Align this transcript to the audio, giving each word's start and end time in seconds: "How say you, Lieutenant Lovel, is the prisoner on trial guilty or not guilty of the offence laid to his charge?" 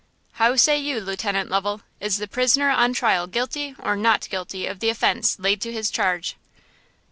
"How 0.31 0.55
say 0.55 0.79
you, 0.79 0.99
Lieutenant 0.99 1.51
Lovel, 1.51 1.81
is 1.99 2.17
the 2.17 2.27
prisoner 2.27 2.71
on 2.71 2.91
trial 2.93 3.27
guilty 3.27 3.75
or 3.77 3.95
not 3.95 4.27
guilty 4.31 4.65
of 4.65 4.79
the 4.79 4.89
offence 4.89 5.37
laid 5.37 5.61
to 5.61 5.71
his 5.71 5.91
charge?" 5.91 6.37